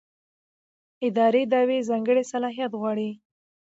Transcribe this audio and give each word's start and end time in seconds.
اداري 1.07 1.43
دعوې 1.51 1.79
ځانګړی 1.89 2.23
صلاحیت 2.33 2.71
غواړي. 2.79 3.09